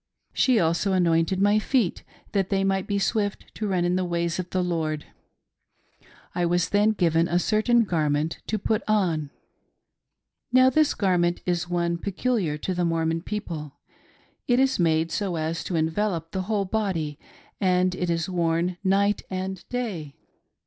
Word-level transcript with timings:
She 0.33 0.59
also 0.59 0.93
anointed 0.93 1.39
my 1.39 1.59
feet, 1.59 2.03
that 2.31 2.49
they 2.49 2.63
might 2.63 2.87
be 2.87 2.97
swift' 2.97 3.53
to 3.53 3.67
run 3.67 3.85
in 3.85 3.97
the 3.97 4.03
ways 4.03 4.39
of 4.39 4.49
the 4.49 4.63
Lord. 4.63 5.05
I 6.33 6.43
was 6.43 6.69
then 6.69 6.93
given 6.93 7.27
a 7.27 7.37
certain 7.37 7.83
garment 7.83 8.39
to 8.47 8.57
put 8.57 8.81
on.:;. 8.87 9.29
Now 10.51 10.71
this 10.71 10.95
garment 10.95 11.43
is 11.45 11.69
one 11.69 11.99
peculiar 11.99 12.57
to 12.57 12.73
the 12.73 12.83
Mormon 12.83 13.21
people; 13.21 13.73
It 14.47 14.59
is 14.59 14.79
made 14.79 15.11
so 15.11 15.35
as 15.35 15.63
to 15.65 15.75
envelop 15.75 16.31
the 16.31 16.41
whole 16.49 16.65
body 16.65 17.19
and 17.59 17.93
it 17.93 18.09
is 18.09 18.27
worn 18.27 18.77
night 18.83 19.21
and 19.29 19.63
day. 19.69 20.15